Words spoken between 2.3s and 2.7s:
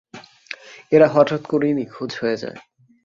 যায়।